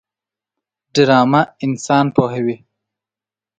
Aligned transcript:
ډرامه 0.93 1.41
انسان 1.65 2.05
پوهوي 2.15 2.57